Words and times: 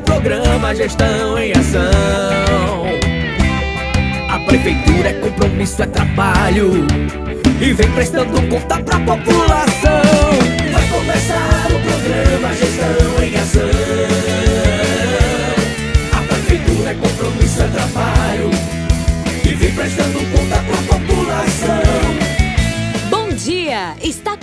programa 0.00 0.74
Gestão 0.74 1.38
em 1.38 1.52
Ação. 1.52 2.84
A 4.30 4.38
prefeitura 4.40 5.08
é 5.08 5.12
compromisso, 5.14 5.82
é 5.82 5.86
trabalho 5.86 6.86
e 7.60 7.72
vem 7.72 7.90
prestando 7.92 8.40
conta 8.48 8.82
pra 8.82 8.98
população. 9.00 10.03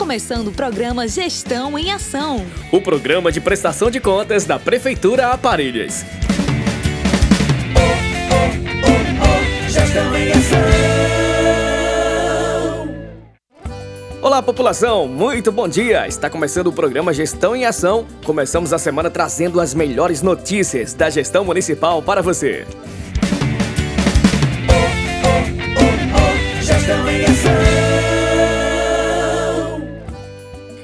Começando 0.01 0.47
o 0.47 0.51
programa 0.51 1.07
Gestão 1.07 1.77
em 1.77 1.91
Ação. 1.91 2.43
O 2.71 2.81
programa 2.81 3.31
de 3.31 3.39
prestação 3.39 3.91
de 3.91 3.99
contas 3.99 4.45
da 4.45 4.57
Prefeitura 4.57 5.27
Aparelhas. 5.27 6.03
Gestão 9.69 10.17
em 10.17 10.31
Ação. 10.31 10.59
Olá, 14.23 14.41
população! 14.41 15.07
Muito 15.07 15.51
bom 15.51 15.67
dia! 15.67 16.07
Está 16.07 16.31
começando 16.31 16.65
o 16.65 16.73
programa 16.73 17.13
Gestão 17.13 17.55
em 17.55 17.65
Ação. 17.65 18.07
Começamos 18.25 18.73
a 18.73 18.79
semana 18.79 19.11
trazendo 19.11 19.61
as 19.61 19.75
melhores 19.75 20.23
notícias 20.23 20.95
da 20.95 21.11
gestão 21.11 21.45
municipal 21.45 22.01
para 22.01 22.23
você. 22.23 22.65
Gestão 26.59 27.07
em 27.07 27.23
Ação. 27.23 27.80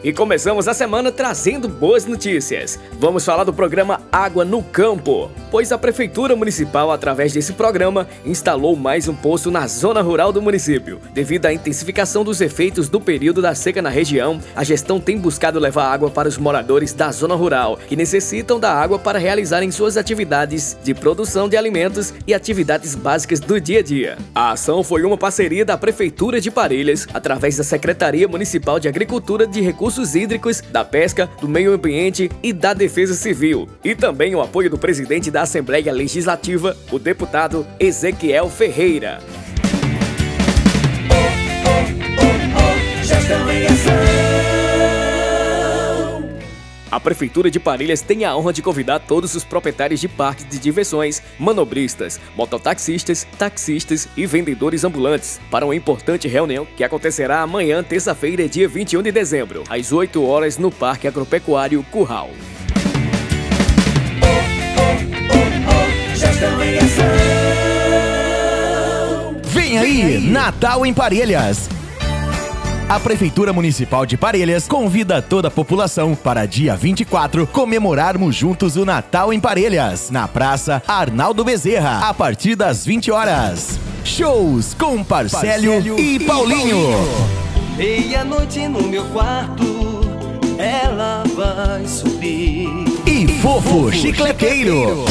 E 0.07 0.13
começamos 0.13 0.69
a 0.69 0.73
semana 0.73 1.11
trazendo 1.11 1.67
boas 1.67 2.05
notícias. 2.05 2.79
Vamos 2.97 3.25
falar 3.25 3.43
do 3.43 3.51
programa 3.51 3.99
Água 4.09 4.45
no 4.45 4.63
Campo, 4.63 5.29
pois 5.51 5.69
a 5.73 5.77
Prefeitura 5.77 6.33
Municipal, 6.33 6.93
através 6.93 7.33
desse 7.33 7.51
programa, 7.51 8.07
instalou 8.23 8.73
mais 8.77 9.09
um 9.09 9.13
poço 9.13 9.51
na 9.51 9.67
zona 9.67 10.01
rural 10.01 10.31
do 10.31 10.41
município. 10.41 11.01
Devido 11.13 11.47
à 11.47 11.51
intensificação 11.51 12.23
dos 12.23 12.39
efeitos 12.39 12.87
do 12.87 13.01
período 13.01 13.41
da 13.41 13.53
seca 13.53 13.81
na 13.81 13.89
região, 13.89 14.39
a 14.55 14.63
gestão 14.63 14.97
tem 14.97 15.17
buscado 15.17 15.59
levar 15.59 15.91
água 15.91 16.09
para 16.09 16.29
os 16.29 16.37
moradores 16.37 16.93
da 16.93 17.11
zona 17.11 17.35
rural, 17.35 17.77
que 17.89 17.97
necessitam 17.97 18.61
da 18.61 18.73
água 18.73 18.97
para 18.97 19.19
realizarem 19.19 19.71
suas 19.71 19.97
atividades 19.97 20.77
de 20.85 20.93
produção 20.93 21.49
de 21.49 21.57
alimentos 21.57 22.13
e 22.25 22.33
atividades 22.33 22.95
básicas 22.95 23.41
do 23.41 23.59
dia 23.59 23.79
a 23.79 23.83
dia. 23.83 24.17
A 24.33 24.51
ação 24.51 24.85
foi 24.85 25.03
uma 25.03 25.17
parceria 25.17 25.65
da 25.65 25.77
Prefeitura 25.77 26.39
de 26.39 26.49
Parelhas, 26.49 27.05
através 27.13 27.57
da 27.57 27.63
Secretaria 27.65 28.25
Municipal 28.25 28.79
de 28.79 28.87
Agricultura 28.87 29.45
de 29.45 29.59
Recursos 29.59 29.96
Hídricos, 30.15 30.61
da 30.61 30.83
Pesca, 30.83 31.29
do 31.41 31.47
Meio 31.47 31.73
Ambiente 31.73 32.29
e 32.41 32.53
da 32.53 32.73
Defesa 32.73 33.13
Civil, 33.13 33.67
e 33.83 33.95
também 33.95 34.35
o 34.35 34.41
apoio 34.41 34.69
do 34.69 34.77
presidente 34.77 35.31
da 35.31 35.41
Assembleia 35.41 35.91
Legislativa, 35.91 36.75
o 36.91 36.99
deputado 36.99 37.65
Ezequiel 37.79 38.49
Ferreira. 38.49 39.19
Gestão 43.03 43.51
em 43.51 43.65
Ação. 43.65 44.06
A 46.97 46.99
Prefeitura 46.99 47.51
de 47.51 47.59
Parelhas 47.59 48.01
tem 48.01 48.25
a 48.25 48.35
honra 48.35 48.51
de 48.51 48.63
convidar 48.63 48.97
todos 48.97 49.35
os 49.35 49.43
proprietários 49.43 49.99
de 50.01 50.07
parques 50.07 50.49
de 50.49 50.57
diversões, 50.57 51.21
manobristas, 51.37 52.19
mototaxistas, 52.35 53.23
taxistas 53.37 54.09
e 54.17 54.25
vendedores 54.25 54.83
ambulantes 54.83 55.39
para 55.51 55.63
uma 55.63 55.75
importante 55.75 56.27
reunião 56.27 56.65
que 56.65 56.83
acontecerá 56.83 57.41
amanhã, 57.41 57.83
terça-feira, 57.83 58.49
dia 58.49 58.67
21 58.67 59.03
de 59.03 59.11
dezembro, 59.11 59.63
às 59.69 59.91
8 59.91 60.25
horas 60.25 60.57
no 60.57 60.71
Parque 60.71 61.07
Agropecuário 61.07 61.83
Curral. 61.91 62.31
Vem 69.53 69.77
aí, 69.77 70.19
Natal 70.19 70.83
em 70.83 70.95
Parelhas. 70.95 71.76
A 72.89 73.01
Prefeitura 73.01 73.51
Municipal 73.51 74.05
de 74.05 74.15
Parelhas 74.15 74.65
convida 74.65 75.21
toda 75.21 75.49
a 75.49 75.51
população 75.51 76.15
para 76.15 76.45
dia 76.45 76.73
24 76.73 77.45
comemorarmos 77.45 78.33
juntos 78.33 78.77
o 78.77 78.85
Natal 78.85 79.33
em 79.33 79.41
Parelhas, 79.41 80.09
na 80.09 80.25
Praça 80.25 80.81
Arnaldo 80.87 81.43
Bezerra, 81.43 82.07
a 82.07 82.13
partir 82.13 82.55
das 82.55 82.85
20 82.85 83.11
horas. 83.11 83.77
Shows 84.05 84.73
com 84.73 85.03
Parcélio, 85.03 85.99
e 85.99 86.17
Paulinho. 86.21 86.77
Meia-noite 87.75 88.69
no 88.69 88.81
meu 88.83 89.03
quarto, 89.07 89.65
ela 90.57 91.25
vai 91.35 91.85
subir. 91.85 92.69
E 93.05 93.27
Fofo 93.41 93.91
Chicleteiro. 93.91 95.03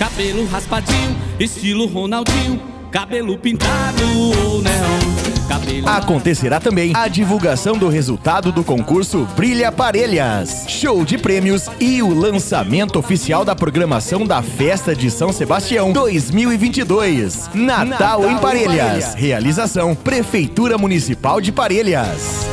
Cabelo 0.00 0.46
raspadinho, 0.46 1.16
estilo 1.38 1.86
Ronaldinho, 1.86 2.60
cabelo 2.90 3.38
pintado 3.38 4.02
ou 4.44 4.60
neon. 4.60 5.19
Acontecerá 5.86 6.60
também 6.60 6.92
a 6.94 7.08
divulgação 7.08 7.76
do 7.76 7.88
resultado 7.88 8.52
do 8.52 8.62
concurso 8.62 9.26
Brilha 9.36 9.70
Parelhas, 9.72 10.64
show 10.68 11.04
de 11.04 11.18
prêmios 11.18 11.68
e 11.78 12.02
o 12.02 12.12
lançamento 12.12 12.98
oficial 12.98 13.44
da 13.44 13.54
programação 13.54 14.26
da 14.26 14.42
Festa 14.42 14.94
de 14.94 15.10
São 15.10 15.32
Sebastião 15.32 15.92
2022. 15.92 17.50
Natal, 17.54 18.28
em 18.28 18.38
Parelhas. 18.38 19.14
Realização 19.14 19.94
Prefeitura 19.94 20.78
Municipal 20.78 21.40
de 21.40 21.52
Parelhas. 21.52 22.46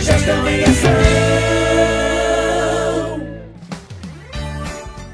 Gestão 0.00 0.48
em 0.48 0.64
Ação. 0.64 1.11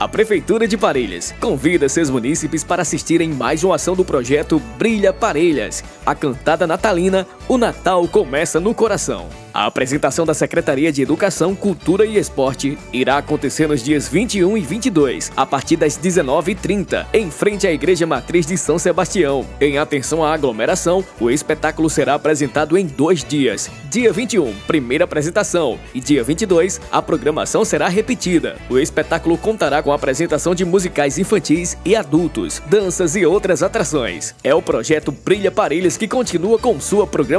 A 0.01 0.07
Prefeitura 0.07 0.69
de 0.69 0.77
Parelhas 0.77 1.35
convida 1.41 1.89
seus 1.89 2.09
munícipes 2.09 2.63
para 2.63 2.83
assistirem 2.83 3.31
mais 3.31 3.65
uma 3.65 3.75
ação 3.75 3.97
do 3.97 4.05
projeto 4.05 4.63
Brilha 4.79 5.13
Parelhas. 5.13 5.83
A 6.07 6.15
cantada 6.15 6.69
natalina 6.69 7.27
O 7.49 7.57
Natal 7.57 8.07
Começa 8.07 8.61
no 8.61 8.75
Coração. 8.75 9.27
A 9.55 9.65
apresentação 9.65 10.27
da 10.27 10.35
Secretaria 10.35 10.93
de 10.93 11.01
Educação, 11.01 11.55
Cultura 11.55 12.05
e 12.05 12.19
Esporte 12.19 12.77
irá 12.93 13.17
acontecer 13.17 13.67
nos 13.67 13.83
dias 13.83 14.07
21 14.07 14.57
e 14.57 14.61
22, 14.61 15.33
a 15.35 15.47
partir 15.47 15.77
das 15.77 15.99
19h30, 15.99 17.07
em 17.15 17.31
frente 17.31 17.67
à 17.67 17.73
Igreja 17.73 18.07
Matriz 18.07 18.47
de 18.47 18.57
São 18.59 18.79
Sebastião. 18.79 19.47
Em 19.61 19.79
atenção 19.79 20.23
à 20.23 20.35
aglomeração, 20.35 21.03
o 21.19 21.31
espetáculo 21.31 21.89
será 21.89 22.15
apresentado 22.15 22.77
em 22.77 22.87
dois 22.87 23.25
dias. 23.25 23.71
Dia 23.91 24.13
21, 24.13 24.55
primeira 24.67 25.05
apresentação, 25.05 25.79
e 25.95 26.01
dia 26.01 26.23
22, 26.23 26.79
a 26.93 27.01
programação 27.01 27.65
será 27.65 27.89
repetida. 27.89 28.57
O 28.69 28.79
espetáculo 28.79 29.39
contará 29.39 29.83
com 29.83 29.91
a 29.91 29.95
apresentação 29.95 30.55
de 30.55 30.65
musicais 30.65 31.19
infantis 31.19 31.77
e 31.85 31.97
adultos, 31.97 32.63
danças 32.67 33.17
e 33.17 33.25
outras 33.25 33.63
atrações. 33.63 34.35
É 34.45 34.55
o 34.55 34.61
projeto 34.61 35.11
Brilha 35.11 35.51
Parelhas 35.51 35.97
que 35.97 36.07
continua 36.07 36.59
com 36.59 36.79
sua 36.79 37.07
programação, 37.07 37.38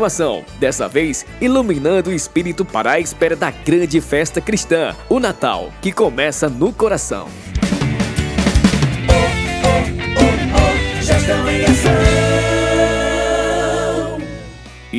dessa 0.59 0.87
vez 0.87 1.25
iluminando 1.41 2.09
o 2.09 2.13
espírito 2.13 2.63
para 2.63 2.91
a 2.91 2.99
espera 2.99 3.35
da 3.35 3.51
grande 3.51 3.99
festa 3.99 4.39
cristã, 4.39 4.95
o 5.09 5.19
Natal, 5.19 5.71
que 5.81 5.91
começa 5.91 6.47
no 6.47 6.71
coração. 6.71 7.27
Gestão 11.01 11.49
em 11.49 11.65
Ação. 11.65 12.18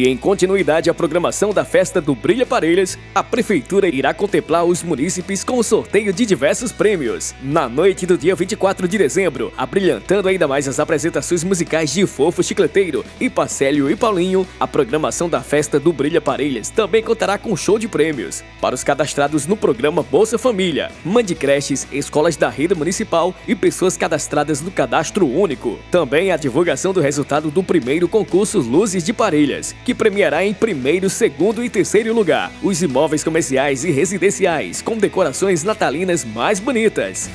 E 0.00 0.08
em 0.08 0.16
continuidade 0.16 0.88
à 0.88 0.94
programação 0.94 1.52
da 1.52 1.62
festa 1.62 2.00
do 2.00 2.14
Brilha 2.14 2.46
Parelhas, 2.46 2.98
a 3.14 3.22
Prefeitura 3.22 3.86
irá 3.86 4.14
contemplar 4.14 4.64
os 4.64 4.82
munícipes 4.82 5.44
com 5.44 5.58
o 5.58 5.62
sorteio 5.62 6.10
de 6.10 6.24
diversos 6.24 6.72
prêmios. 6.72 7.34
Na 7.42 7.68
noite 7.68 8.06
do 8.06 8.16
dia 8.16 8.34
24 8.34 8.88
de 8.88 8.96
dezembro, 8.96 9.52
abrilhantando 9.58 10.26
ainda 10.26 10.48
mais 10.48 10.66
as 10.66 10.80
apresentações 10.80 11.44
musicais 11.44 11.92
de 11.92 12.06
Fofo 12.06 12.42
Chicleteiro 12.42 13.04
e 13.20 13.28
Parcélio 13.28 13.90
e 13.90 13.94
Paulinho, 13.94 14.46
a 14.58 14.66
programação 14.66 15.28
da 15.28 15.42
festa 15.42 15.78
do 15.78 15.92
Brilha 15.92 16.18
Parelhas 16.18 16.70
também 16.70 17.02
contará 17.02 17.36
com 17.36 17.54
show 17.54 17.78
de 17.78 17.86
prêmios. 17.86 18.42
Para 18.58 18.74
os 18.74 18.82
cadastrados 18.82 19.46
no 19.46 19.54
programa 19.54 20.02
Bolsa 20.02 20.38
Família, 20.38 20.90
Mande 21.04 21.34
Creches, 21.34 21.86
escolas 21.92 22.36
da 22.36 22.48
rede 22.48 22.74
municipal 22.74 23.34
e 23.46 23.54
pessoas 23.54 23.98
cadastradas 23.98 24.62
no 24.62 24.70
cadastro 24.70 25.28
único. 25.28 25.78
Também 25.90 26.32
a 26.32 26.38
divulgação 26.38 26.90
do 26.90 27.02
resultado 27.02 27.50
do 27.50 27.62
primeiro 27.62 28.08
concurso 28.08 28.60
Luzes 28.60 29.04
de 29.04 29.12
Parelhas, 29.12 29.74
que 29.84 29.89
premiará 29.94 30.44
em 30.44 30.54
primeiro, 30.54 31.08
segundo 31.10 31.64
e 31.64 31.68
terceiro 31.68 32.14
lugar 32.14 32.50
os 32.62 32.82
imóveis 32.82 33.24
comerciais 33.24 33.84
e 33.84 33.90
residenciais 33.90 34.82
com 34.82 34.96
decorações 34.96 35.64
natalinas 35.64 36.24
mais 36.24 36.60
bonitas. 36.60 37.30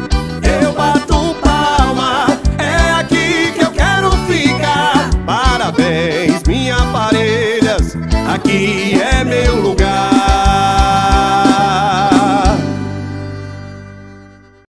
Eu 0.63 0.73
bato 0.73 1.35
palma, 1.41 2.27
é 2.59 2.93
aqui 2.93 3.53
que 3.53 3.65
eu 3.65 3.71
quero 3.71 4.11
ficar. 4.27 5.11
Parabéns, 5.25 6.43
minha 6.47 6.77
parelhas, 6.93 7.97
aqui 8.33 8.98